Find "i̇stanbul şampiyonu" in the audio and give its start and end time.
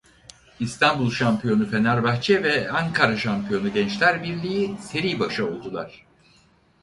0.59-1.69